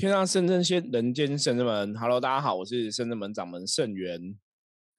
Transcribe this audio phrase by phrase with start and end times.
[0.00, 1.94] 天上圣真仙，人间圣真门。
[1.94, 4.34] Hello，大家好，我是圣真门掌门圣元。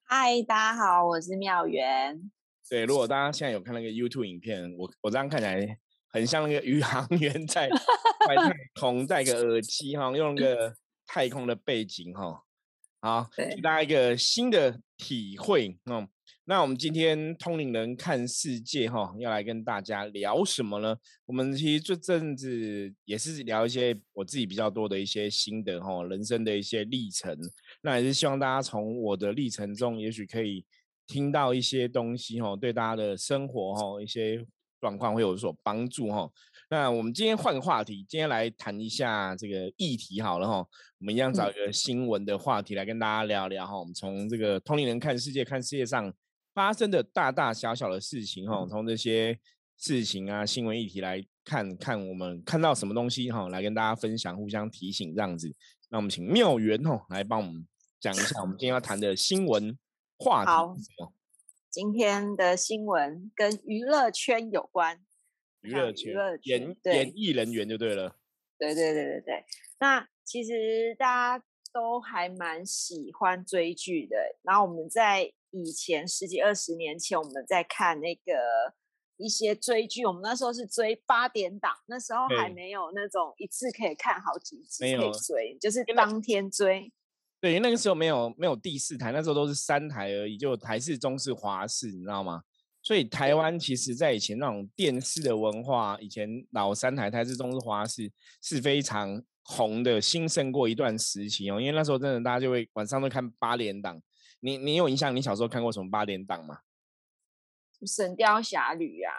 [0.04, 2.30] 嗨，大家好，我是妙元。
[2.70, 5.76] 对，如果大家现在有看那个 YouTube 影片，我我这样看起来
[6.12, 7.68] 很像那个宇航员在
[8.30, 10.76] 外太空戴个耳机哈，用那个
[11.08, 12.44] 太空的背景哈。
[13.00, 16.08] 好，给大家一个新的体会哦。
[16.46, 20.98] 那我们今天通灵人看世界哈，要来跟大家聊什么呢？
[21.26, 27.38] 我们其实这阵子也是聊一些我自己比较多的一些心得哈，人生的一些历程。
[27.84, 30.66] 那也是希望大家从我的历程中，也许可以
[31.06, 34.44] 听到一些东西哈，对大家的生活哈一些
[34.82, 36.28] 状况会有所帮助哈。
[36.72, 40.58] 那我们今天换个话题，今天来谈一下这个议题好了哈。
[41.00, 43.78] 我们一样找一个新闻的话题来跟大家聊聊哈。
[43.80, 46.12] 我们从这个通灵人看世界，看世界上。
[46.54, 49.40] 发生的大大小小的事情哈，从这些
[49.78, 55.56] 事情啊新闻议题来看看，我们看到什么东西哈，来跟大家分享，互相提醒这样子。
[55.90, 57.66] 那我们请妙元哦来帮我们
[58.00, 59.78] 讲一下，我们今天要谈的新闻
[60.18, 61.14] 话题是什么？
[61.70, 65.00] 今天的新闻跟娱乐圈有关，
[65.62, 68.18] 娱乐圈演演艺人员就对了。
[68.58, 69.46] 对对对对对。
[69.80, 75.32] 那其实大家都还蛮喜欢追剧的，然后我们在。
[75.52, 78.32] 以前十几二十年前，我们在看那个
[79.18, 86.92] 一些追剧，我们那时候是追八点档，那时候还没有那种一次可以看好几集可以追，就是当天追。
[87.40, 92.44] 对，那个时候没有没有第四台，那时候都是三台而已，就台视、中式、华式，你知道吗？
[92.84, 101.60] 所以台湾其实在以前那种电视的文化，以前老三台台视、中式、华式是非常红的，兴盛过一段时期哦。
[101.60, 104.02] 因为那时候真的大家就会晚上都看八点档。
[104.42, 105.16] 你你有印象？
[105.16, 106.60] 你小时候看过什么八点档吗？
[107.96, 109.14] 《神雕侠侣》啊，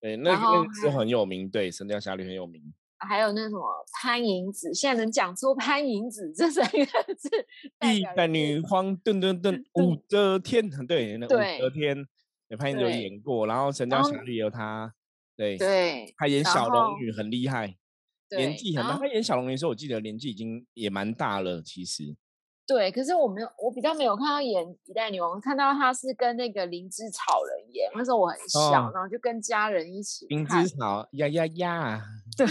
[0.00, 1.48] 对，那个是很有名。
[1.48, 2.72] 对，《神雕侠侣》很有名。
[2.98, 3.62] 还有那什么
[4.00, 7.28] 潘迎紫，现在能讲出潘迎紫这三个字？
[7.82, 12.06] 一代女皇，噔噔噔，武则天，对，那武则天，
[12.58, 13.46] 潘迎紫有演过。
[13.46, 14.94] 然后《神雕侠侣》有她，
[15.36, 17.76] 对对，她演小龙女很厉害，
[18.30, 18.96] 年纪很大。
[18.96, 22.16] 她演小龙女的时候，我记得年纪已经也蛮大了，其实。
[22.66, 27.90] 对，可是我没有，我比较没有看到演《一代女王》，看到她是跟那个灵芝草人演。
[27.94, 30.26] 那时候我很小，然后就跟家人一起。
[30.28, 32.02] 灵芝草呀呀呀！
[32.36, 32.46] 对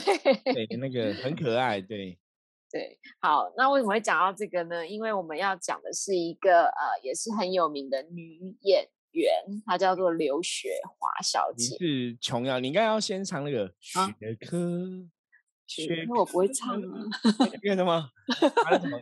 [0.54, 1.82] 对，那个很可爱。
[1.82, 2.20] 对
[2.70, 4.86] 对，好，那为什么会讲到这个呢？
[4.88, 9.32] 因为我们要讲的是一个呃，也是很有名的女演员，
[9.66, 10.70] 她叫做刘雪
[11.00, 11.76] 华小姐。
[11.78, 14.00] 是琼瑶，你应该要先唱那个《雪
[14.40, 14.48] 珂》。
[15.78, 17.06] 因为我不会唱啊，
[17.64, 18.10] 为什么？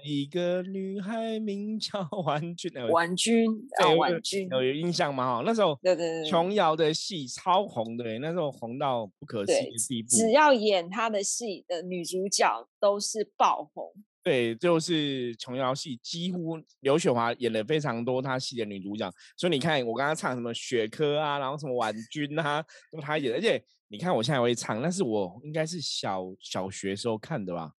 [0.05, 3.45] 一个女孩名叫 婉君，婉君，
[3.79, 5.37] 对，婉君有有印象吗？
[5.37, 10.09] 哈，那时候对对对，琼瑶的戏超红的，那时候红到不可思议的地步。
[10.09, 13.91] 只要演她的戏的女主角都是爆红。
[14.23, 23.63] 对，就是琼瑶戏，几乎刘雪华演了非常多她戏的女主角，所以你看我刚刚唱什么雪珂啊，然后什么婉君啊，都她演，而且。
[23.93, 27.73] 你看我现在会唱，但是我应该是小小学时候看的吧？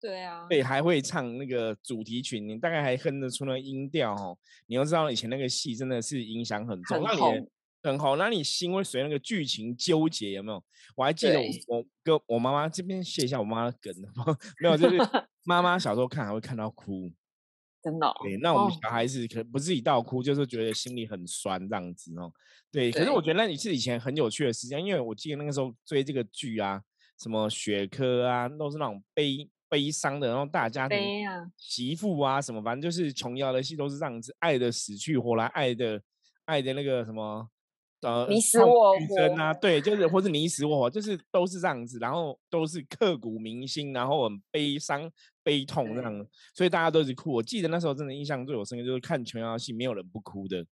[0.00, 4.38] 对啊，对，还会唱那个主题曲，你大概还哼得出那个音调哦。
[4.66, 7.50] 你要知道以前那个戏真的是影响很重，很红，
[7.82, 8.16] 很好。
[8.16, 10.62] 那你心会随那个剧情纠结，有没有？
[10.96, 13.92] 我还记得我我跟我妈妈这边卸一下我妈的梗，
[14.60, 14.96] 没有，就是
[15.44, 17.10] 妈妈小时候看还会看到哭。
[17.82, 22.32] 真的，对，那我们小孩子可不自己到哭，就是觉得心里很酸这样子哦。
[22.70, 26.80] 对，可是我觉得那你是以前很有趣的时间，因为我记得那个时候追这个剧啊，
[27.18, 30.96] 什么学科啊，都是那种悲悲伤的，然后大家庭
[31.56, 36.00] 媳妇啊什么，反正就是琼瑶的戏都是这样子，爱的死去活来，爱的
[36.44, 37.48] 爱的那个什么。
[38.02, 45.08] 呃，你死我活啊，对，就是或是你死我活，就是都是这样子，然后都是刻骨铭心，然后很悲伤、
[45.44, 47.32] 悲痛这样，所以大家都是哭。
[47.32, 50.66] 我记得那时候真的印象最有深刻，就是看琼瑶戏，没有人不哭的，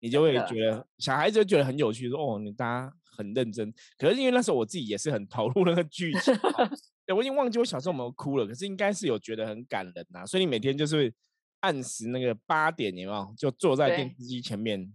[0.00, 3.70] 你就会觉得小孩子就觉得很有趣，说哦，你大家很认真。
[3.98, 6.34] 可是因为那时候我自己也是很投入那个剧情，
[7.04, 10.24] 对我已经忘记我小时候有没有哭了，可是应该是有觉得很感人呐。
[10.24, 11.12] 所以你每天就是
[11.60, 14.90] 按时那个八点，有没有就坐在电视机前面。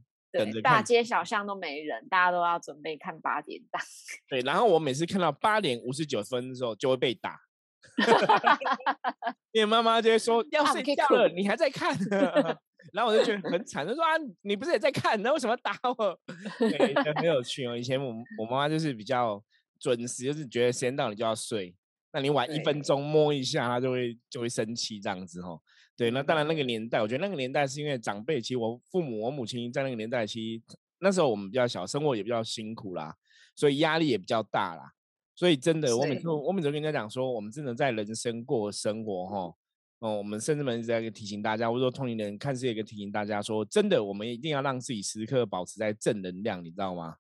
[0.62, 3.82] 大街小巷都没人，大家都要准备看八点档。
[4.28, 7.40] 对，然后我每次看到八点五十九分的时候，就会被打。
[9.54, 11.98] 因为妈妈就会说 要睡觉了，你还在看。
[12.94, 14.12] 然后我就觉得很惨，就说啊，
[14.42, 16.20] 你不是也在看，那为什么打我？
[16.60, 17.76] 对，很有趣哦。
[17.76, 19.42] 以前我我妈妈就是比较
[19.80, 21.74] 准时，就是觉得时间到你就要睡，
[22.12, 25.62] 那你晚一分钟摸一下，她就会就会生气这样子哦。
[25.98, 30.64] 对，那当然那个年代，我觉得那个年代是因为长辈，其实我父母、我母亲在那个年代，其实
[31.00, 33.16] 那时候我们比较小，生活也比较辛苦啦，
[33.56, 34.92] 所以压力也比较大啦。
[35.36, 39.56] 所以真的，我每次我每次都跟人家讲说，我们真的在人生过生活哈。
[40.00, 47.16] 哦，我们甚至们一直在提醒大家，或者说同龄人看世界，一个提醒大家说，真的，我们一定要让自己时刻保持在正能量，你知道吗？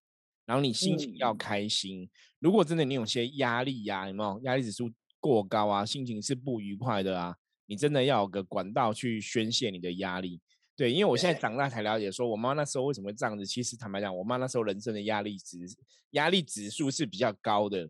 [0.46, 2.08] 然后你心情要嗯开心。
[2.40, 7.36] 如果真的你有些压力呀、有没有压力指数过高啊，心情是不愉快的啊，
[7.68, 10.40] 你真的要有个管道去宣泄你的压力。
[10.78, 13.46] 对，因为我现在长大才了解，说我妈那时候为什么会这样子。
[13.46, 15.60] 其实坦白讲，我妈那时候人生的压力值
[16.12, 17.90] 压力指数是比较高的，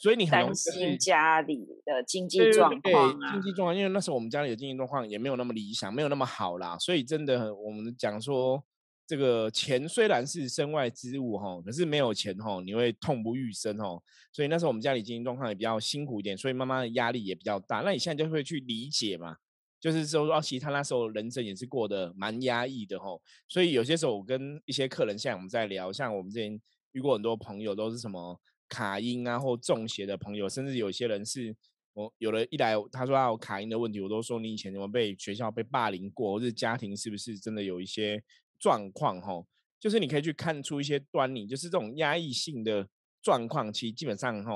[0.00, 8.62] 所以你很担心家里的经济对对状对况啊经，济状况，因为那时候我们家里的经济状况也没有那么理想，没有那么好啦，所以真的我们讲说，
[9.10, 14.00] 这个钱虽然是身外之物哈，可是没有钱哈，你会痛不欲生哦。
[14.32, 17.80] 所以那时候我们家里经济状况也比较辛苦一点，所以妈妈的压力也比较大。
[17.80, 19.36] 那你现在就会去理解嘛，
[19.80, 23.06] 就是说哦，其实她那时候人生也是过得蛮压抑的哈。
[23.48, 26.60] 所以有些时候我跟一些客人，像我们在聊，像我们之前
[26.92, 31.56] 遇过很多朋友都是什么卡音啊或中邪的朋友，甚至有些人是
[31.94, 38.22] 我有了一来他说啊我卡音的问题，我都说你以前有没有被学校被霸凌过，或者家庭是不是真的有一些
[38.60, 39.44] 状况哈？
[39.80, 42.86] 就是你可以去看出一些端倪，就是这种压抑性的
[43.22, 44.52] 状况，其实基本上哈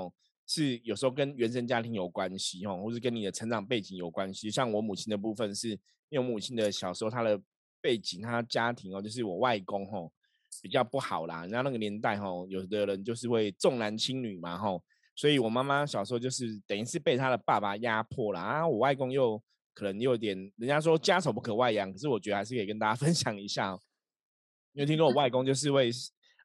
[0.46, 4.50] 是有时候跟原生家庭有关系哈，或是跟你的成长背景有关系。
[4.50, 5.70] 像我母亲的部分是，
[6.10, 7.40] 因为我母亲的小时候她的
[7.80, 10.12] 背景，她家庭哦，就是我外公吼
[10.60, 14.84] 比较不好啦，人家那个年代吼，有的人就是会重男轻女嘛吼，
[15.16, 19.42] 所以我妈妈小时候就是等于是被她的爸爸压迫啦，啊，我外公又
[19.72, 23.78] 可能有点，人家说家丑不可外扬，可是我觉得还是可以跟大家分享一下，
[24.74, 25.90] 因为听说我外公就是会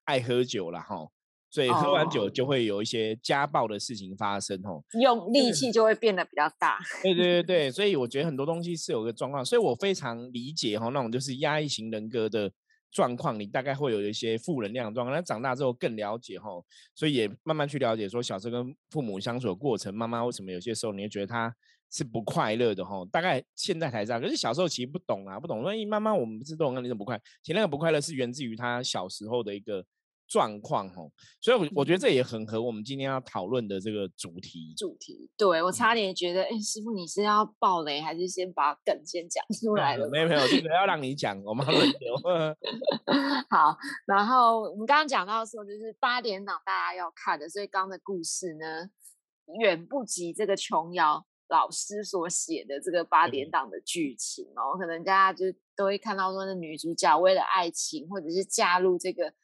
[0.06, 1.12] 爱喝酒啦吼，
[1.50, 6.80] 所以喝完酒哦就会有一些家暴的事情发生吼，用力气就会变得比较大。
[7.02, 12.52] 对对对对，所以我觉得很多东西是有个状况，所以我非常理解哈那种就是压抑型人格的
[12.92, 15.16] 状况，你大概会有一些负能量的状况。
[15.16, 16.50] 那长大之后更了解哈，
[16.94, 21.56] 所以也慢慢去了解说小时候跟父母相处的过程，妈妈为什么有些时候你会觉得她
[21.92, 23.04] 是不快乐的哈？
[23.12, 27.20] 大概现在才知道，可是小时候其实不懂啊，不懂所以，妈妈我们不是都很你怎么不快？
[27.42, 29.84] 其实那个不快乐是源自于他小时候的一个
[30.28, 31.02] 状况哈。
[31.42, 34.74] 所以我，我觉得这也很合我们今天要讨论的这个主题。
[34.78, 40.08] 主题，对嗯我差点觉得，哎，师傅你是要爆雷，还是先把梗先讲 出来了？
[40.10, 42.16] 没有没有，这个要让你讲，我们要轮流。
[43.50, 43.76] 好，
[44.06, 48.90] 然后我们刚刚讲到说，就是八点档大家要看的，所以刚刚的故事呢，
[49.60, 54.78] 远不及这个琼瑶老师所写的这个八点档的剧情哦。
[54.80, 59.36] 可能大家就都会看到说，那女主角为了爱情，或者是嫁入这个这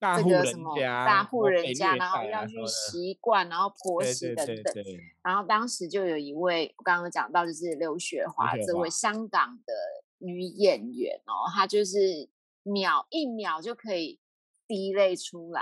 [0.00, 4.56] 大户人个什么大户人家，然后要去习惯，然后婆媳等等。
[4.74, 9.72] 对对，然后当时就有一位，我刚刚讲到就是刘雪华这位香港的
[10.18, 12.28] 女演员哦，她就是
[12.62, 14.18] 秒一秒就可以
[14.66, 15.60] 滴泪出来，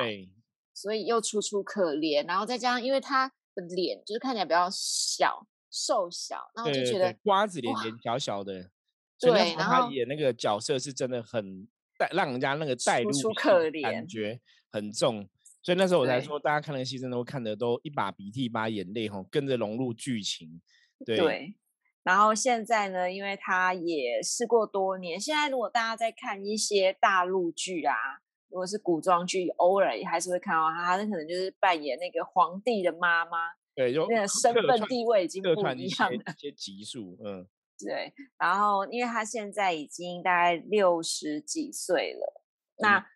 [0.72, 2.24] 所以又楚楚可怜。
[2.28, 8.70] 然后再加上因为她的脸就是看起来比较小瘦小，然后就觉得瓜子脸脸小小的，
[9.20, 11.66] 对然时候他后演那个角色是真的很
[11.98, 13.10] 带，让人家那个带入
[13.82, 15.28] 感觉很重。
[15.60, 20.60] 所以那时候我才说，大家看那个戏真的会看的都一把鼻涕一把眼泪吼，跟着融入剧情。
[21.04, 21.54] 对对。
[22.04, 27.94] 然后现在呢，因为他也试过多年，现在如果大家在看一些大陆剧啊，
[28.48, 36.18] 如果是古装剧，偶尔也还是会看到他，他可能就是扮演那个皇帝的妈妈，对，就那个身份地位已经不一一样了。
[36.36, 37.46] 些一些级数，嗯，
[37.78, 42.42] 对，然后因为他现在已经大概六十几岁了，
[42.78, 43.06] 那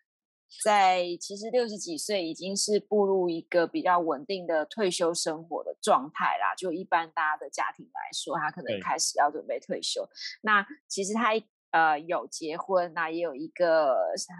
[0.63, 6.55] 在其实六十几岁已经是步入一个比较稳定的退休生活的状态啦。
[6.55, 10.07] 就一般大家的家庭来说，他可能对开始要准备退休。
[10.43, 11.33] 那其实他
[11.71, 13.93] 呃有结婚，那也有一个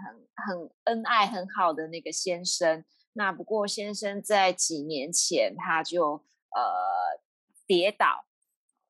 [0.06, 2.82] 很很恩爱很好的那个先生。
[3.14, 6.22] 那不过先生在几年前他就
[6.54, 7.18] 呃
[7.66, 8.26] 跌倒，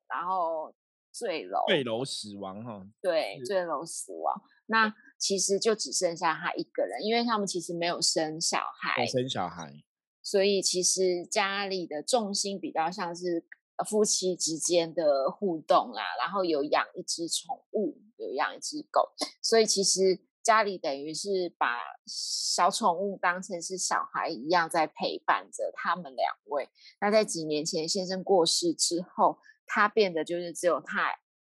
[0.07, 0.75] 然后
[1.11, 3.45] 坠楼，坠楼死亡哈，对，是。
[3.45, 4.41] 坠楼死亡。
[4.67, 4.93] 那。
[5.17, 9.73] 其实就只剩下他一个人，因为他们其实没有生小孩要，生小孩，
[10.21, 13.45] 所以其实家里的重心比较像是
[13.77, 26.69] 呃夫妻之间的互动啦，然后有养一只宠物，有养一只狗，所以其实家里等于是把小宠物当成是小孩一样在陪伴着他们两位。
[27.01, 31.11] 那在几年前先生过世之后，他变得就是只有他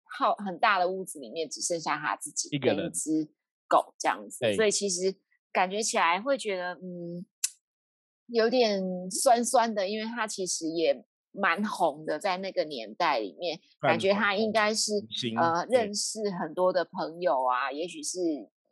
[0.04, 3.28] 好很大的屋子里面只剩下他自己一个人只
[3.66, 5.16] 狗这样子，所以其实
[5.52, 7.26] 感觉起来会觉得嗯
[8.28, 14.92] 有点酸酸的，因为他其实也蛮红的，在那个年代里面，感觉他应该是
[15.36, 18.20] 呃认识很多的朋友啊，也许是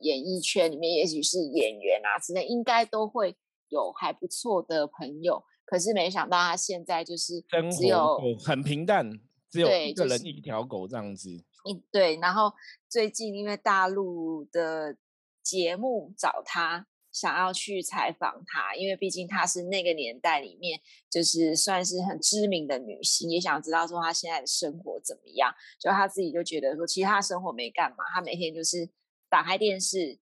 [0.05, 3.35] 演艺圈里面，也许是演员啊之类，应该都会
[3.71, 5.43] 有还不错的朋友。
[5.65, 7.43] 可是没想到他现在就是
[7.77, 9.11] 只有很平淡，
[9.51, 11.31] 只有一个人一条狗这样子。
[11.31, 12.53] 一对，然后
[12.89, 14.97] 最近因为大陆的
[15.43, 20.79] 节目找他，想要去采访他，因为毕竟她是那个年代里面
[21.11, 25.55] 就是算是很知名的女星，也想知道说她现在的生活怎么样。
[25.81, 28.87] 就她自己就觉得说，其实她生活没干嘛，她每天就是
[29.35, 30.21] 打开电视。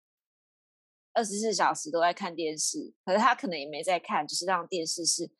[1.12, 5.30] 二十四小时都在看电视，可是他可能也没在看，就是让电视是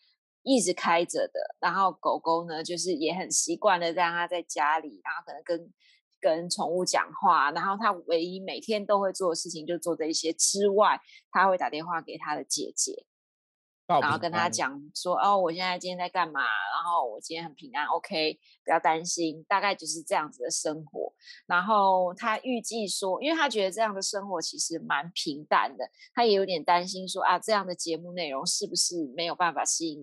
[0.43, 1.41] 一直开着的。
[1.59, 5.73] 然后狗狗呢，就是也很习惯的让它在家里，然后可能跟
[6.21, 7.51] 跟宠物讲话。
[7.53, 11.01] 然后他唯一每天都会做的事情，就做这一些之外，
[11.31, 13.07] 他会打电话给他的姐姐，
[14.01, 16.41] 然后跟他讲说：“哦，我现在今天在干嘛？
[16.41, 21.13] 然后我今天很平安，OK，不要担心。”大概就是这样子的生活。
[21.47, 25.85] 然后他预计说，因为他觉得这样的生活其实蛮平淡的，
[26.15, 30.03] 他也有点担心说啊，这样的节目内容是不是没有办法吸引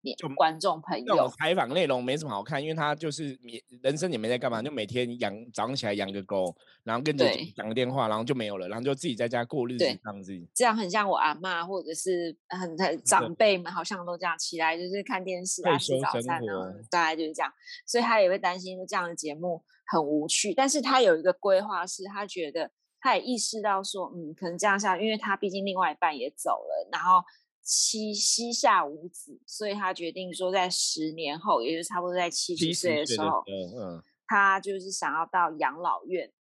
[0.00, 1.28] 你就观众朋友？
[1.38, 10.46] 采访内容没什么好看，因为他就是也人生也没在干嘛，就每天养早上起来养个狗，然后跟姐姐对讲个电话，然后就没有了，然后就自己在家过日子对这样子。
[10.54, 17.52] 这样很像我阿妈或者是很很 长辈们，好像都这样起来就是看电视啊、吃早餐啊，大概就是这样。
[17.86, 27.22] 所以他也会担心说这样的节目很无趣，但是他有一个规划，是他觉得他也意识到说，嗯，可能这样下，因为他毕竟另外一半也走了，然后
[27.68, 36.32] 膝膝下无子，所以他决定说，在十年后，也就是差不多在七七十岁的时候，嗯，他就是想要到养老院，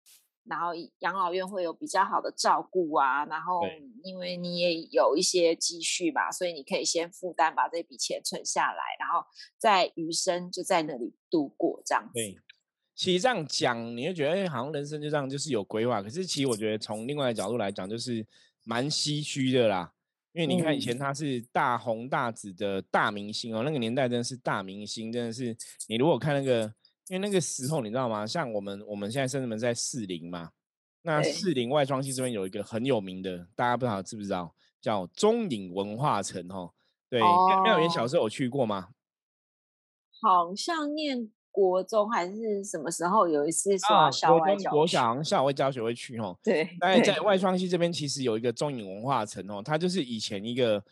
[0.45, 3.61] 然后以养老院会有比较好的照顾啊，然后
[4.05, 9.27] 因为你也有一些积蓄吧，所以你可以先负担把这笔钱存下来，然后
[9.59, 12.13] 在余生就在那里度过这样子。
[12.15, 12.39] 对。
[12.95, 16.01] 其实这样讲，你会觉得，哎、好像人生就这样，就是有规划。
[16.01, 18.27] 可是其实我觉得，从另外的角度来讲，就是
[18.65, 19.93] 蛮唏嘘的啦。
[20.37, 25.57] 因为你看以嗯前他是大红大紫的大明星哦，那个年代真的是大明星，真的是
[25.89, 26.65] 你如果看那个，
[27.09, 28.27] 因为那个时候你知道吗？
[28.27, 30.51] 像我们我们现在甚至们在四零嘛，
[31.01, 36.71] 那对四零外双溪这边有一个很有名的，大家不知道知不知道，叫中影文化城哦。
[37.09, 38.91] 对，妙妙妍小哦时候有去过吗？
[40.21, 46.37] 好像念国中还是什么时候有一次说啊，要校国中、外教学国小好像校外教学会去哦。
[46.45, 50.85] 对，但是在外双溪这边，其实有一个中影文化城哦，它就是以前一个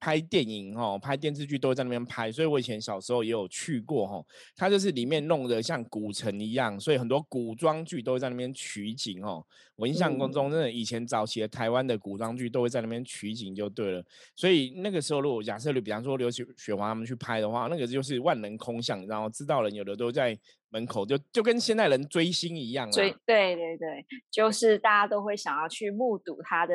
[0.00, 4.24] 拍电影哦、拍电视剧都会在那边拍，所以我以前小时候也有去过哦。
[4.56, 9.44] 它就是里面弄得像古城一样，所以很多古装剧都会在那边取景哦。
[9.76, 14.02] 我印象嗯中，真的以前早期的台湾的古装剧都会在那边取景就对了。
[14.34, 20.38] 所以那个时候，如果假设比方说刘雪雪华他们去拍的话，那个就是万人空巷，然后知道人有的都在
[20.70, 26.74] 门口，就就跟现代人追星一样所以啦，对对对，就是大家都会想要去目睹他的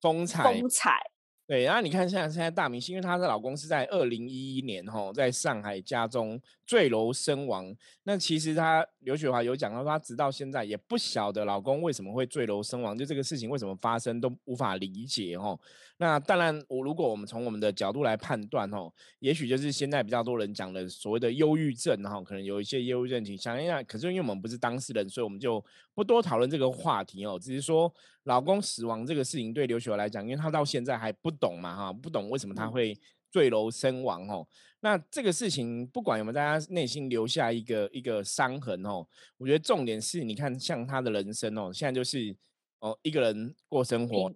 [0.00, 0.42] 风采。
[0.42, 0.98] 风采。
[1.46, 7.70] 对，然后你看现在现在大明星，因为她的老公是在二零一一年哈，在上海家中坠楼身亡。
[8.04, 15.54] 那其实她刘雪华有讲到，她直到现在也不晓得老公为什么会坠楼身亡，就这个事情为什么发生都无法理解哈。
[15.98, 23.62] 那当然，我如果我们从我们的角度来判断吼，也许就是现在比较多人讲的所谓的忧郁症哈，可能有一些忧郁症倾向。
[23.62, 25.62] 因为可是因为我们不是当事人，所以我们就
[25.94, 27.38] 不多讨论这个话题哦。
[27.40, 27.92] 只是说
[28.24, 32.98] 老公死亡这个事情对刘雪华来讲，因为她到现在还不懂嘛哈，不懂为什么她嗯会
[33.30, 34.46] 坠楼身亡哦。
[34.80, 39.06] 那这个事情不管有没有大家内心留下一个一个伤痕哦，
[39.38, 42.36] 我觉得重点是你看像她的人生哦，现在就是
[42.80, 44.30] 哦一个人过生活，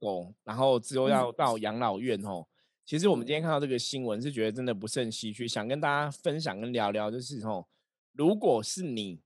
[0.00, 2.46] 哦，然后之后嗯要到养老院哦。
[2.84, 7.66] 其实我们嗯今天看到这个新闻，是觉得真的不胜唏嘘，想跟大家分享跟聊聊，就是哦，
[8.12, 9.22] 如果是你，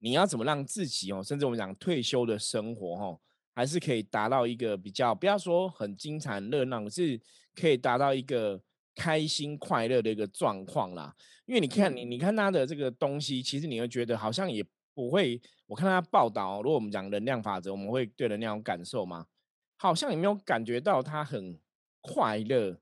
[0.00, 3.20] 你要怎么让自己哦，甚至我们讲退休的生活哦，
[3.54, 7.20] 还是可以达到一个比较，不要说很精彩、很热闹，是
[7.54, 8.60] 可以达到一个
[8.94, 11.14] 开心快乐的一个状况啦。
[11.46, 14.64] 因为你看你，嗯你看他的这个东西，其实你会觉得好像也
[14.94, 15.40] 不会。
[15.66, 19.26] 我看他报道哦，如果我们讲能量法则，我们会对能量有感受吗？
[19.76, 21.58] 好像也没有感觉到他很
[22.00, 22.76] 快乐，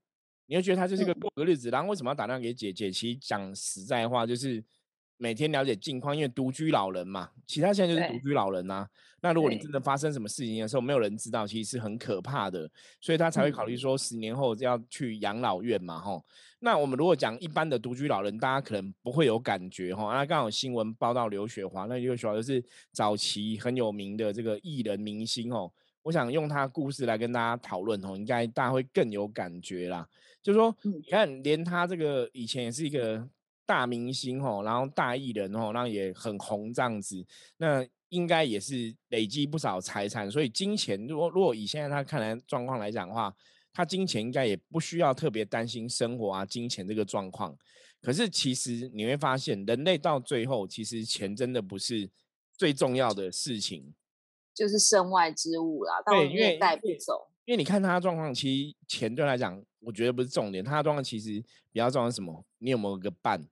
[0.47, 1.71] 你会觉得他就是个嗯过个日子。
[1.71, 2.91] 然后为什么要打电话给姐姐？
[2.91, 4.65] 其实讲实在话，就是
[5.19, 8.89] 每天了解近况，因为独居老人嘛，其他现在就是独居老人呐、
[9.21, 12.71] 那如果你真的发生什么事情的时候，没有人知道，其实是很可怕的，
[13.01, 16.25] 所以他才会考虑嗯说十年后要去养老院嘛，吼。
[16.61, 20.11] 那我们如果讲一般的独居老人，大家可能不会有感觉吼。
[20.13, 25.71] 那刚好新闻报道刘雪华，那刘雪华就是早期很有名的这个艺人明星哦。
[26.03, 30.09] 我想用他故事来跟大家讨论哦，应该大家会更有感觉啦。
[30.41, 33.29] 就是说，嗯你看，连他这个以前也是一个
[33.69, 37.23] 大明星哦，然后大艺人哦，然后也很红这样子，
[37.59, 40.31] 那应该也是累积不少财产。
[40.31, 43.31] 所以金钱，如果如果以现在他看来状况来讲的话，
[43.75, 47.55] 他金钱应该也不需要特别担心生活啊、金钱这个状况。
[48.01, 52.09] 可是其实你会发现，人类到最后，其实钱真的不是
[52.57, 53.93] 最重要的事情，
[54.55, 56.01] 就是身外之物啦。
[56.07, 57.29] 对，因为带不走。
[57.45, 60.65] 因为你看他的状况，其实钱对来讲，我觉得不是重点。
[60.65, 62.45] 他的状况其实比较重要什么？
[62.59, 63.47] 你有没有个伴？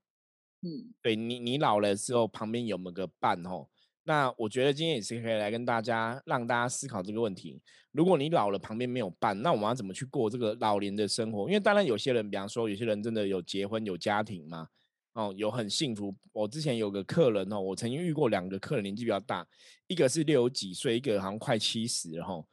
[0.67, 3.41] 嗯，对你，你老了之后旁边有没有个伴？
[3.45, 3.69] 吼，
[4.03, 7.61] 那我觉得今天也是可以来跟大家让大家思考这个问题。
[7.93, 11.47] 如果你老了旁边没有伴，那我们要怎么去过这个老年的生活？
[11.47, 14.69] 因为当然有些人，比方说有些人真的有结婚有家庭嘛，
[15.13, 16.15] 哦，有很幸福。
[16.33, 19.47] 我之前有个客人哦，我曾经遇过两个客人，年纪比较大，
[19.87, 22.47] 一个是六十几岁，一个好像快七十了吼。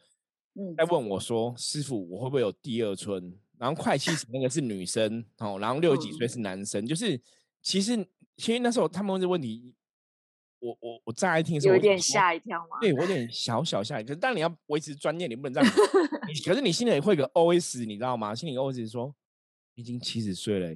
[0.56, 6.86] 嗯，在问我说：“师傅，我会不会有第二春？”然后快七十那个是女生哦，然后六十几岁是男生。
[6.86, 7.20] 就是
[7.64, 9.74] 其实其实那时候他们问这问题，
[10.60, 12.78] 我我我乍一听有点吓一跳吗？
[12.82, 14.14] 对我有点小小吓一跳。
[14.16, 15.74] 但你要维持专业，你不能这样。
[16.46, 18.36] 可是你心里会个 OS，你知道吗？
[18.36, 19.16] 心里 OS 说
[19.76, 20.76] ：“已经七十岁了，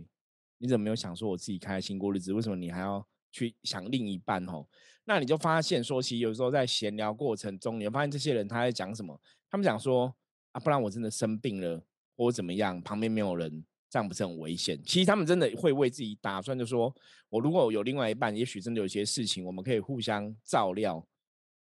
[0.57, 2.33] 你怎么没有想说我自己开心过日子？
[2.33, 4.65] 为什么你还要去想另一半？”哦，
[5.05, 9.19] 那你就发现说，其实有时候在闲聊过程中，你会发现这些人他在讲什么。
[9.49, 10.13] 他们讲说
[10.51, 11.81] 啊，不然我真的生病了
[12.15, 14.79] 或怎么样，旁边没有人，这样不是很危险？
[14.83, 16.93] 其实他们真的会为自己打算，就说
[17.29, 21.05] 我如果有另外一半，也许真的有些事情我们可以互相照料。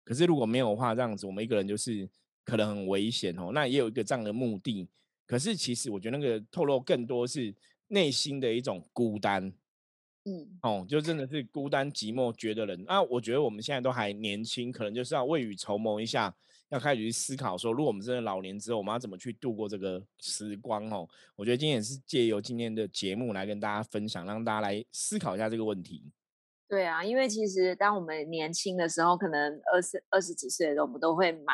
[0.05, 2.09] 可是如果没有的话，这样子我们一个人就是
[2.45, 3.51] 可能很危险哦。
[3.53, 4.89] 那也有一个这样的目的。
[5.27, 7.55] 可是其实我觉得那个透露更多是
[7.89, 9.53] 内心的一种孤单。
[10.25, 12.85] 嗯，哦，就真的是孤单寂寞觉得人。
[12.85, 16.33] 那我觉得我们现在都还年轻，可能就是要未雨绸缪一下。
[16.73, 21.07] 要开始去思考说，如果我们真的老年之后，我们要怎么去度过这个时光哦？
[21.37, 26.11] 我觉得今天也是借由今天的节目来跟大家分享，让大家来思考一下这个问题。
[26.67, 31.53] 对啊，因为其实当我们年轻的时候，可能二十二十几岁的时候，我们都会买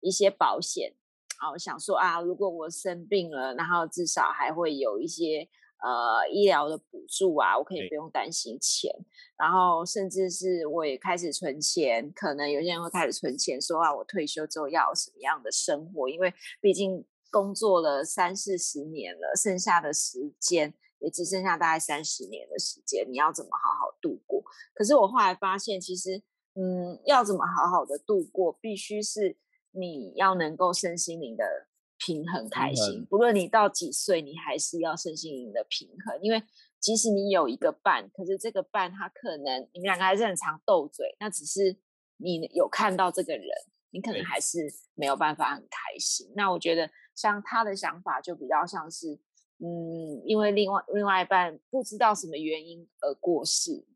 [0.00, 0.92] 一些保险，
[1.40, 5.48] 然后想说啊，如果我生病了，然后至少还会有一些。
[5.82, 8.94] 呃，医疗的补助啊，我可以不用担心钱，
[9.38, 16.06] 然后甚至是我也开始存钱，可能有些人会开始存钱，说啊，我退休之后要什么样的生活？
[16.06, 24.44] 因为毕竟工作了三四十年了，剩下的时间也只剩下大概三十年的时间，你要怎么好好度过？
[24.74, 26.20] 可是我后来发现，其实，
[26.56, 29.38] 嗯，要怎么好好的度过，必须是
[29.70, 31.68] 你要能够身心灵的。
[32.04, 36.18] 平衡开心，不论你到几岁，你还是要身心灵的平衡。
[36.22, 36.42] 因为
[36.80, 41.76] 即使你有一个伴，可是这个伴他可能你们两个还是很常斗嘴，那只是
[42.16, 43.46] 你有看到这个人，
[43.90, 44.60] 你可能还是
[44.94, 46.32] 没有办法很开心。
[46.34, 49.12] 那我觉得像他的想法就比较像是，
[49.58, 53.86] 嗯，因为另外另外一半不知道什么原因而过世，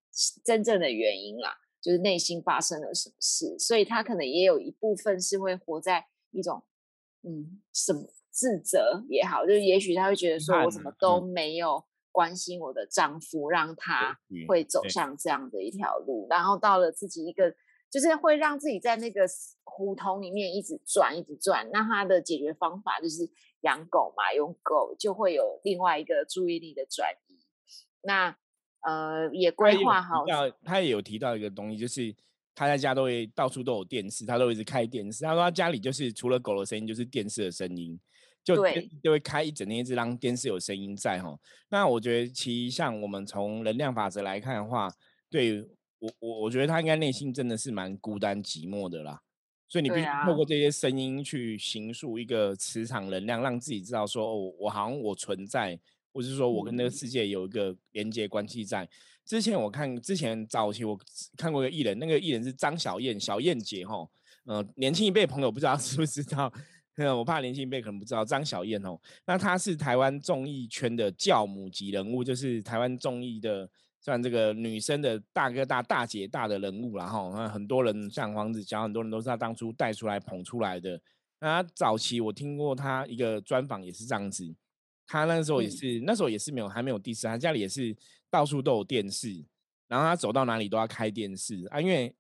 [0.45, 6.63] 真正的原因啦，就是内心发生了什么事，所以他可能也有一部分是会活在一种。
[7.27, 11.83] 嗯，什么自责也好，就是也许他会觉得说，我怎么都没有
[12.13, 17.55] 关心我的丈夫，让他会走向这样的一条路，然后到了自己一个，
[17.91, 19.27] 就是会让自己在那个
[19.65, 21.69] 胡同里面一直转，一直转。
[21.73, 23.31] 那他的解决方法就是
[23.63, 27.39] 养狗嘛，用狗就会有另外一个注意力的转移。
[28.03, 28.37] 那
[28.83, 30.25] 呃，也规划好，
[30.65, 32.15] 他也有提到一个东西，就是。
[32.55, 35.25] 他在家都会到处都有电视，他都一直开电视。
[35.25, 37.99] 他说他家里就是除了狗的声音，就是电视的声音，
[38.45, 38.57] 就
[39.03, 41.37] 就会开一整天，一直让电视有声音在哈。
[41.69, 44.89] 那我觉得其实像我们从能量法则来看的话，
[45.29, 45.63] 对
[45.99, 49.21] 我我我觉得他应该内心真的是蛮孤单寂寞的啦。
[49.67, 55.81] 所以你必须透过这些声音去形塑一个磁场能量，让自己知道说哦，我好像我存在，
[56.15, 58.89] 或是说我跟那个世界有一个连接关系在。
[59.27, 60.99] 之前我看之前早期我
[61.37, 64.09] 看过一个艺人，那个艺人是张小燕，小燕姐哈，
[64.45, 66.53] 呃，年轻一辈朋友不知道 知不知道？
[67.17, 68.97] 我怕年轻一辈可能不知道张小燕哦。
[69.27, 81.01] 那她是台湾综艺圈的教母级人物，就是台湾综艺的算这个女生的大哥大、大姐大的人物然后那很多人像黄子佼，很多人都是她当初带出来捧出来的。
[81.41, 84.55] 那早期我听过她一个专访，也是这样子。
[85.07, 87.97] 她那时候也是，那时候也是没有还没有第四，他家里也是。
[88.31, 89.45] 到处都有电视，
[89.87, 92.13] 然后他走到哪里都要开电视啊，因为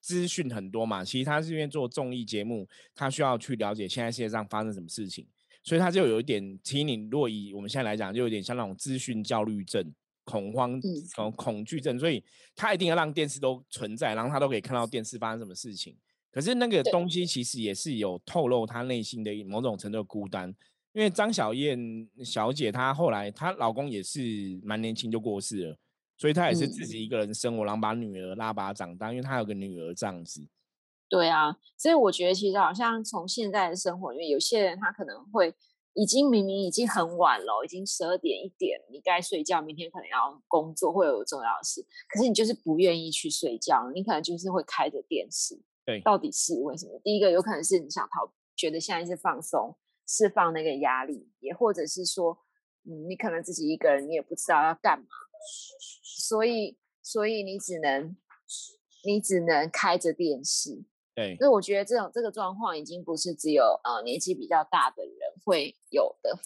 [0.00, 1.04] 资讯很多嘛。
[1.04, 5.24] 其实他是因为做综艺节目，他需要去了解现在世界上发生什么事情，
[5.62, 10.80] 所以他就有一点，其实你若以我们现在来讲，就有点像那种资讯焦虑症、恐慌、
[11.14, 12.20] 恐恐惧症，所以
[12.56, 15.96] 他一定要让电视都存在，然后他都可以看到电视发生什么事情。
[16.32, 20.52] 可是那个东西其实也是有透露他内心的某种程度的孤单。
[20.92, 24.20] 因为张小燕小姐她后来她老公也是
[24.62, 25.76] 蛮年轻就过世了，
[26.16, 30.46] 所以她也是自己一个人生活，然后把女儿拉拔长大，因为她有个女儿这样子。
[31.08, 35.52] 对啊，所以我觉得其实好像从现在的生活，因为有些人他可能会
[35.94, 45.60] 已经明明已经很晚了，已经十二点一点，你该睡觉，明天可能要工作，会有重要的事，可是你就是不愿意去睡觉，你可能就是会开着电视。
[45.84, 47.00] 对，到底是为什么？
[47.02, 49.76] 第一个有可能是你想逃，觉得现在是放松，
[50.10, 52.36] 释放那个压力，也或者是说，
[52.84, 55.06] 嗯，你可能自己一个人，你也不知道要干嘛，
[56.02, 58.16] 所以，所以你只能，
[59.04, 60.82] 你只能开着电视。
[61.14, 66.36] 对，所以我觉得这种这个状况已经不是只有呃年纪比较大的人会有的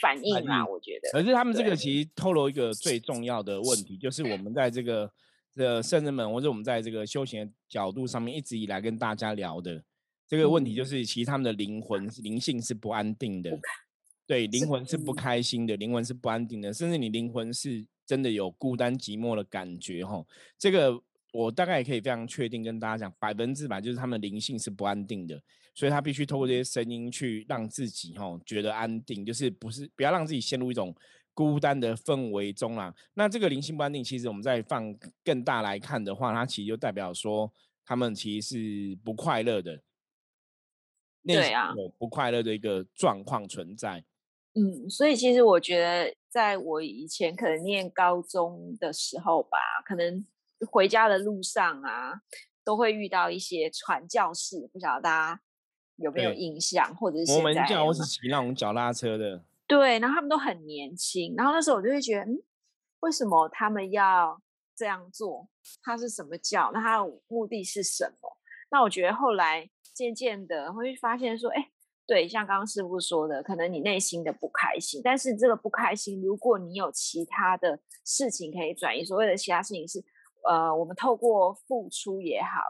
[0.00, 0.66] 反应啦。
[0.66, 5.12] 我觉得，可是他们这个其实透露一个最重要的问题，就是我们在这个
[5.54, 9.82] 的圣人们，或者我们在这个修行角度上面一直以来跟大家聊的
[10.28, 13.58] 这个问题，就是其实他们的灵魂灵性是不安定的，
[14.26, 20.24] 对，灵魂是不开心的，灵魂是不安定的，甚至你灵魂是真的有孤单寂寞的感觉哈，
[20.56, 21.02] 这个。
[21.30, 25.38] 我大概也可以非常确定跟大家讲，百分之百就是他们灵性是不安定的，
[25.74, 30.92] 所以他必须透过这些声音去让自己哈觉得安定，就是不是不要让自己陷入一种
[31.34, 32.92] 孤单的氛围中啦。
[33.12, 37.52] 那这个灵性不安定，其实我们在放更大来看的话，它其实就代表说
[37.84, 39.78] 他们其实是不快乐的，
[41.34, 44.04] 对啊，有不快乐的一个状况存在。
[44.54, 50.24] 嗯，所以其实我觉得，在我以前可能念高中的时候吧，可能。
[50.72, 52.20] 回家的路上啊，
[52.64, 55.40] 都会遇到一些传教士，不晓得大家
[55.98, 59.44] 有没有印象，或者是摩门教，或是骑那种脚拉车的。
[59.68, 62.42] 对，然后他们都很年轻，然后那时候我就会觉得，嗯，
[62.98, 64.42] 为什么他们要
[64.74, 65.48] 这样做？
[65.80, 66.72] 他是什么教？
[66.74, 68.36] 那他的目的是什么？
[68.72, 71.70] 那我觉得后来渐渐的会发现说，哎，
[72.06, 80.04] 对，像刚刚师傅说的，可能你内心的不开心，但是这个不开心，如果你有其他的事情可以转移，所谓的其他事情是。
[80.48, 82.60] 呃，我们透过付出也好，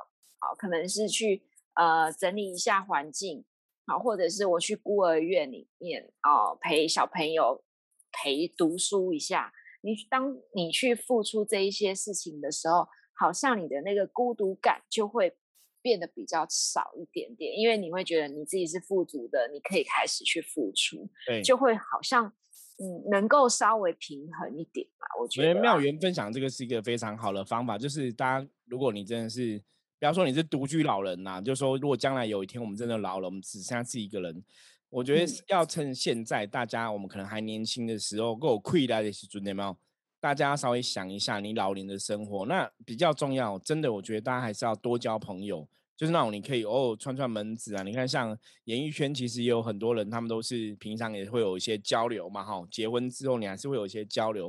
[0.40, 1.42] 好可能是去
[1.74, 3.44] 呃整理一下环境，
[3.86, 7.62] 好，或者是我去孤儿院里面哦陪小朋友
[8.10, 9.52] 陪读书一下。
[9.82, 15.36] 你当你去付出这一些事情的时候，好像你的那个孤独感就会
[15.82, 22.32] 变得比较少一点点，因为你会觉得你自己是富足的，你可以开始去付出，对，就会好像。
[22.80, 25.06] 嗯，能够稍微平衡一点嘛？
[25.20, 29.58] 我觉得妙缘分享这个是一个非常好的方法，就是大家如果你真的是，
[29.98, 34.44] 比方说你是独居老人呐，就说如果将来有一天我们真的老了，我们只剩下自己一个人，
[34.90, 39.76] 我觉得要趁现在大家我们可能还年轻的时候，够亏来的时准有没有？
[40.20, 43.58] 大家稍微想一下你老年的生活，那比较重要。
[43.58, 45.68] 真的，我觉得大家还是要多交朋友。
[45.96, 54.48] 就是那种你可以偶尔串串门子啊，你看像演艺圈其实也有很多人，他们都是平常也会有一些交流嘛，哈，结婚之后你还是会有一些交流。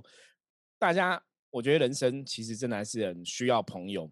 [0.78, 4.06] 大家我觉得人生其实真的还是很需要朋友，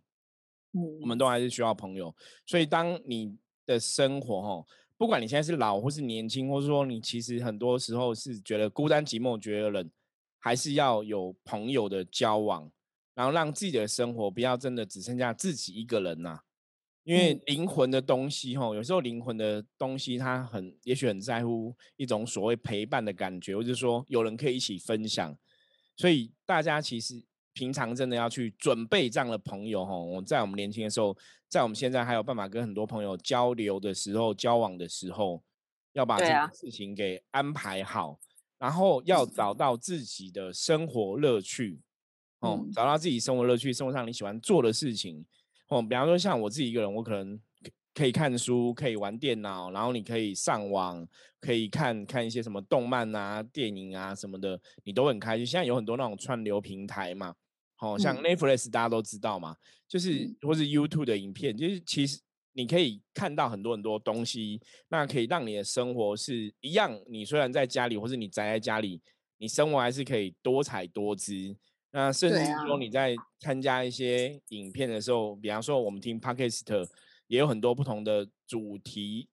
[0.74, 2.12] 嗯，我们都还是需要朋友。
[2.48, 4.66] 所以当你的生活哈，
[4.98, 9.92] 不管你现在是老或是年轻，或者说你其实很多时候是觉得孤单寂寞、觉得冷，
[10.40, 12.72] 还是要有朋友的交往，
[13.14, 16.42] 然后让自己的生活不要真的只剩下自己一个人呐。
[17.04, 25.34] 因为灵魂的东西，吼，有时候灵魂的东西，它很，也许很在乎一种所谓陪伴的感觉，或者说有人可以一起分享。
[25.96, 27.24] 所以大家其实
[27.54, 30.04] 平常真的要去准备这样的朋友，吼。
[30.04, 31.16] 我在我们年轻的时候，
[31.48, 35.42] 在我们现在还有办法跟很多朋友交流的时候、交往的时候，
[35.94, 38.20] 要把这个事情给安排好，
[38.60, 41.80] 然后要找到自己的生活乐趣，
[42.40, 45.26] 哦，找到自己生活乐趣，生活上你喜欢做的事情。
[45.70, 47.40] 哦，比方说像我自己一个人，我可能
[47.94, 51.06] 可以看书，可以玩电脑，然后你可以上网，
[51.40, 55.46] 可以看看一些什么动漫啊、电影啊什么的，你都很开心。
[55.46, 57.36] 现在有很多那种串流平台嘛，
[57.76, 59.56] 好像 Netflix 大家都知道嘛，
[59.88, 62.20] 就是或是 YouTube 的影片，就是其实
[62.58, 67.00] 你可以看到很多很多东西，那可以让你的生活是一样。
[67.08, 69.00] 你虽然在家里，或是你宅在家里，
[69.38, 71.56] 你生活还是可以多彩多姿。
[71.92, 76.90] 那甚至说你在参加一些影片的时候，比方说我们听 Podcast，
[77.28, 79.30] 也有很多不同的主题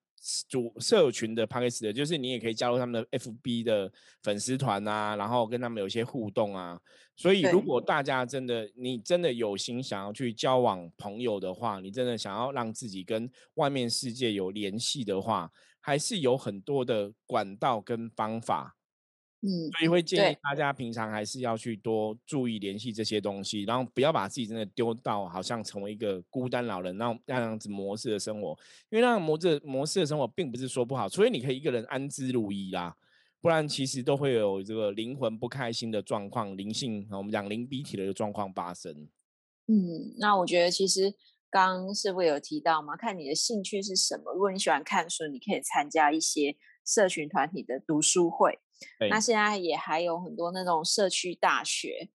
[0.49, 6.81] 主社群的 p a c k a g e 就是你也可以加入他们的 FB 的粉丝团啊，然后跟他们有一些互动啊。
[7.17, 18.75] 所以如果大家真的你真的有心想要去交往朋友的话，你真的想要让自己跟外面世界有联系的话，还是有很多的管道跟方法。
[19.47, 32.97] 嗯，所以会建议大家平常还是要去多注意联系这些东西，然后不要把自己真的丢到好像成为一个孤单老人那那样子模式的生活，因为那样模式模式的生活并不是说不好，除非你可以一个人安之如饴啦，
[33.43, 39.07] 不然其实都会有这个灵魂不开心的状况，灵性我们讲灵鼻体的一个状况发生。
[39.69, 41.13] 嗯，那我觉得其实
[41.51, 46.57] 刚师傅有提到嘛，看你的兴趣是什么，如果你喜欢看书，你可以参加一些。
[46.87, 48.59] 社群团体的读书会。
[49.11, 52.11] 那现在也还有很多那种社区大学。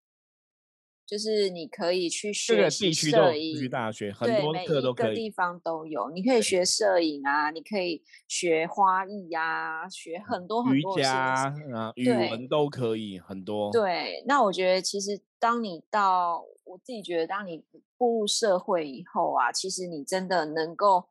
[1.05, 6.11] 就是你可以去学习摄影，大学很多课都可以，地方都有。
[6.11, 13.71] 你可以学摄影啊，你可以学花艺啊，学很多很多瑜伽啊，语文都可以很多。
[13.71, 17.65] 对，那我觉得其实当你到我自己觉得，当你
[17.97, 21.09] 步入社会以后啊，其实你真的能够。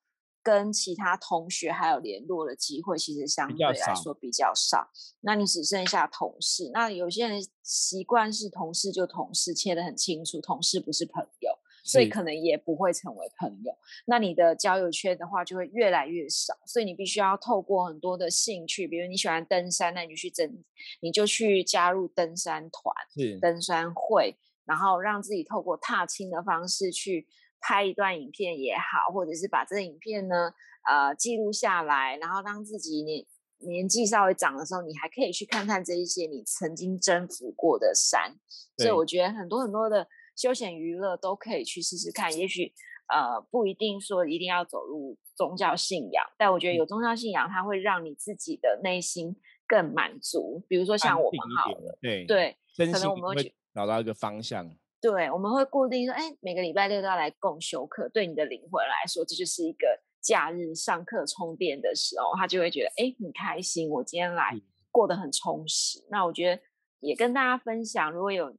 [0.48, 4.88] 跟其他同学还有联络的机会，其实相对来说比较少。
[5.20, 6.70] 那你只剩下同事。
[6.72, 11.50] 那有些人习惯是同事就同事，切得很清楚，同事不是朋友，
[11.84, 13.76] 所以可能也不会成为朋友。
[14.06, 16.54] 那你的交友圈的话，就会越来越少。
[16.64, 20.64] 所以你必须要透过很多的兴趣，比如你喜欢登山，那你就去登，
[21.02, 22.94] 你就去加入登山团、
[23.38, 27.26] 登山会，然后让自己透过踏青的方式去。
[27.60, 30.52] 拍一段影片也好，或者是把这个影片呢，
[30.88, 33.24] 呃，记录下来，然后当自己年
[33.58, 38.36] 年纪稍微长的时候，你还可以去看看这一些你曾经征服过的山。
[38.76, 42.32] 所以我觉得很多很多的休闲娱乐都可以去试试看。
[42.38, 42.72] 也许
[43.12, 50.64] 呃不一定说一定要走入宗教信仰，但我觉得有宗教信仰，它会让你自己的内心更满足。
[50.68, 52.56] 比如说像我们好了，对对，
[52.92, 54.72] 可能我们会找到一个方向。
[55.00, 58.08] 对，我们会固定说，哎，每个礼拜六都要来共修课。
[58.08, 59.86] 对你的灵魂来说，这就是一个
[60.20, 63.88] 假日上课充电的时候，他就会觉得，哎，很开心。
[63.88, 66.04] 我今天来过得很充实。
[66.10, 66.62] 那我觉得
[67.00, 68.52] 也跟大家分享，如果有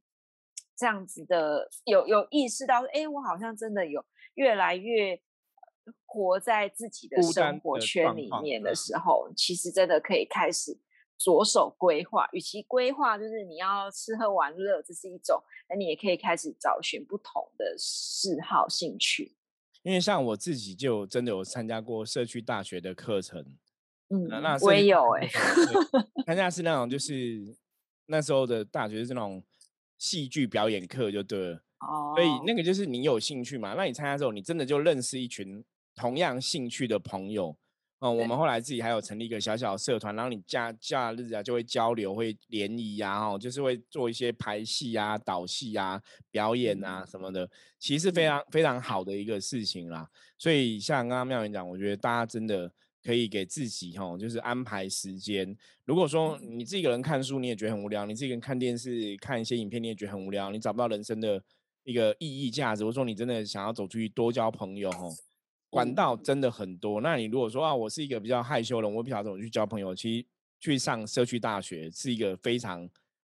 [0.76, 4.02] 这样子的，有有意识到，哎，我好像真的有
[4.34, 5.20] 越来越
[6.06, 10.78] 活在自己的生活圈里面的时候，其实真的可以开始。
[11.20, 19.36] 着手规划，与其规划就是你要吃喝玩乐，这是一种，那你也可以开始找寻不同的嗜好兴趣。
[19.82, 23.44] 因为像我自己就真的有参加过社区大学的课程，
[24.08, 25.28] 嗯，那我也有哎，
[26.24, 27.54] 参加是那种就是
[28.06, 29.44] 那时候的大学是那种
[29.98, 35.62] 戏剧表演课就对了，哦，所以那个就是你有兴趣嘛，那你参加之后，你真的就认识一群
[35.94, 37.58] 同样兴趣的朋友。
[38.00, 47.46] 哦，我们后来自己还有成立一个小小社团，然后你假假日啊就会交流、会联谊啊，哦，就是会做一些排戏啊、导戏啊、表演啊什么的，
[47.78, 50.08] 其实非常非常好的一个事情啦。
[50.38, 52.72] 所以像刚刚妙云讲，我觉得大家真的
[53.04, 55.54] 可以给自己哈，就是安排时间。
[55.84, 61.42] 如果说你自己一个人看书，你也觉得很无聊；你自己一个人看电视、看一些影片，你也觉得很无聊，你找不到人生的
[61.84, 62.82] 一个意义价值。
[62.82, 65.06] 或者说你真的想要走出去多交朋友，哈。
[65.70, 70.26] 管道真的很多，那你如果说啊，我是一个比较害羞的人，我不晓得怎么去交朋友，其实
[70.58, 72.86] 去上社区大学是一个非常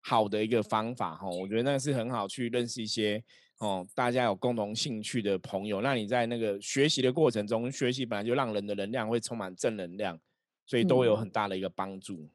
[0.02, 1.30] 好的一个方法哈。
[1.30, 3.24] 我觉得那是很好去认识一些
[3.60, 5.82] 哦，大家有共同兴趣的朋友。
[5.82, 10.20] 那你在那个学习的过程中，学习本来就让人的能量会充满正能量，
[10.66, 12.30] 所以都有很大的一个帮助。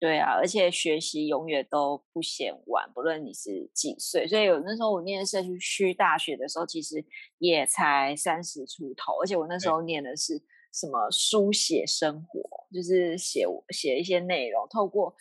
[0.00, 4.28] 对啊，而且学习永远都不嫌晚，不论你是几岁。
[4.28, 7.04] 所以有那时候我念社区区大学的时候，其实
[7.38, 10.40] 也才三十出头，而且我那时候念的是
[10.72, 12.40] 什么书写生活，
[12.72, 15.12] 就是写写一些内容，透过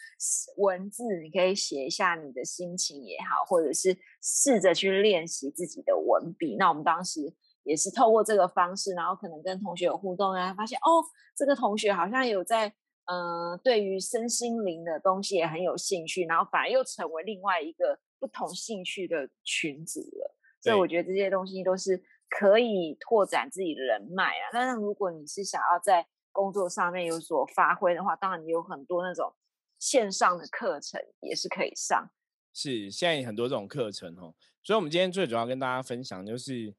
[0.58, 6.56] 文字，你可以写一下你的心情也好，或者是试着去练习自己的文笔。
[6.56, 11.02] 那我们当时也是透过这个方式，然后可能跟同学有互动啊，发现哦，
[11.36, 12.72] 这个同学好像有在。
[13.08, 20.36] 嗯，对于身心灵的东西也很有兴趣，然后反而又成为另外一个不同兴趣的群组了。
[20.62, 24.50] 所以我觉得这些东西都是可以拓展自己的人脉啊。
[24.52, 29.34] 但是如果你是想要在工作上面有所发挥的话，当然你有很多那种
[29.80, 32.10] 线上的课程也是可以上。
[32.54, 34.36] 是，现在很多这种课程哦。
[34.63, 36.76] 所以我们今天最主要跟大家分享就是。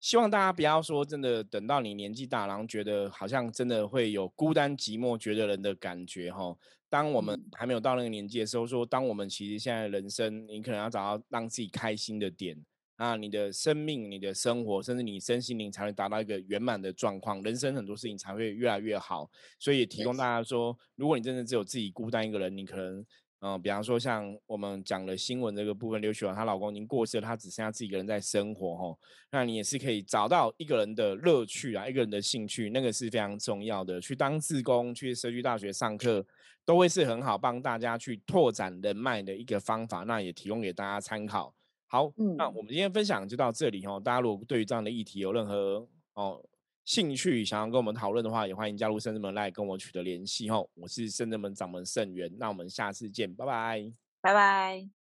[0.00, 6.56] 希望大家不要说真的，等到你年纪大，然后觉得好像真的会有孤单寂寞、觉得人的感觉哈。
[6.88, 12.56] 当我们还没有到那个年纪的时候，说当我们其实现在人生，你可能要找到让自己开心的点
[12.96, 19.30] 啊，你的生命、你的生活，甚至你身心灵才能达到一个圆满的状况，人生很多事情才会越来越好。
[19.58, 23.04] 所以也提供大家说，如果你真的只有自己孤单一个人，你可能。
[23.42, 28.98] 嗯，比方说像我们讲的新闻这个部分，刘雪华她老公已经过世了，她只剩下自己一个人在生活吼。
[29.30, 33.98] 那你也是可以找到一个人的乐趣啊，一个人的兴趣，那个是非常重要的。
[33.98, 36.22] 去当志工，去社区大学上课，
[36.66, 40.04] 都会是很好帮大家去拓展人脉的一个方法。
[40.04, 41.54] 那也提供给大家参考。
[41.86, 43.98] 好，那我们今天分享就到这里哦。
[44.04, 46.44] 大家如果对于这样的议题有任何哦。
[46.90, 50.68] 兴趣想要跟我们讨论的话，也欢迎加入圣人门来跟我取得联系哦。
[50.74, 54.90] 我是圣人门掌门圣元，那我们下次见，拜拜，拜拜。